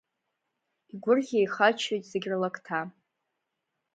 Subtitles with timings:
[0.93, 2.81] Игәырӷьа-еихаччоит зегь рлакҭа.